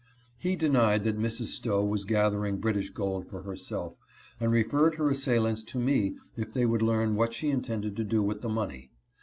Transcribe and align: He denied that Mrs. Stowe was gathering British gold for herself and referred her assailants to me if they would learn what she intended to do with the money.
He 0.39 0.55
denied 0.55 1.03
that 1.03 1.19
Mrs. 1.19 1.49
Stowe 1.53 1.85
was 1.85 2.05
gathering 2.05 2.57
British 2.57 2.89
gold 2.89 3.27
for 3.27 3.43
herself 3.43 3.99
and 4.39 4.51
referred 4.51 4.95
her 4.95 5.11
assailants 5.11 5.61
to 5.61 5.77
me 5.77 6.17
if 6.35 6.51
they 6.51 6.65
would 6.65 6.81
learn 6.81 7.13
what 7.13 7.35
she 7.35 7.51
intended 7.51 7.95
to 7.97 8.03
do 8.03 8.23
with 8.23 8.41
the 8.41 8.49
money. 8.49 8.89